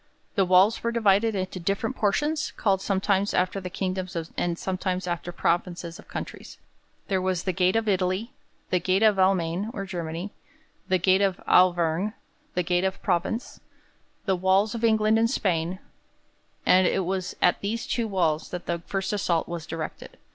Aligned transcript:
The 0.33 0.45
walls 0.45 0.81
were 0.81 0.91
divided 0.91 1.35
into 1.35 1.59
different 1.59 1.95
portions, 1.95 2.49
called 2.57 2.81
sometimes 2.81 3.35
after 3.35 3.61
the 3.61 3.69
kingdoms 3.69 4.15
and 4.35 4.57
sometimes 4.57 5.05
after 5.05 5.31
provinces 5.31 5.99
of 5.99 6.07
countries. 6.07 6.57
There 7.07 7.21
was 7.21 7.43
the 7.43 7.53
'gate 7.53 7.75
of 7.75 7.87
Italy,' 7.87 8.31
the 8.71 8.79
'gate 8.79 9.03
of 9.03 9.19
Almaine' 9.19 9.69
or 9.75 9.85
Germany, 9.85 10.31
the 10.87 10.97
'gate 10.97 11.21
of 11.21 11.39
Auvergne,' 11.47 12.13
the 12.55 12.63
'gate 12.63 12.83
of 12.83 12.99
Provence,' 13.03 13.59
the 14.25 14.35
'Walls 14.35 14.73
of 14.73 14.83
England 14.83 15.19
and 15.19 15.29
Spain'; 15.29 15.77
and 16.65 16.87
it 16.87 17.05
was 17.05 17.35
at 17.39 17.61
these 17.61 17.85
two 17.85 18.07
walls 18.07 18.49
that 18.49 18.65
the 18.65 18.79
first 18.87 19.13
assault 19.13 19.47
was 19.47 19.67
directed. 19.67 20.17